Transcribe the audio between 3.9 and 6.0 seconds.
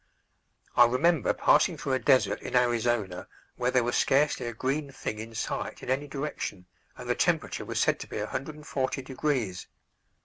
scarcely a green thing in sight in